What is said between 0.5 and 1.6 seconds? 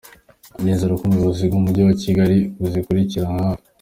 Nizere ko ubuyobozi